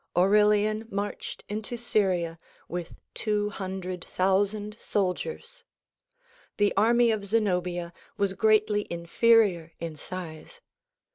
[0.17, 5.63] Aurelian marched into Syria with two hundred thousand soldiers.
[6.57, 10.59] The array of Zenobia was greatly inferior in size.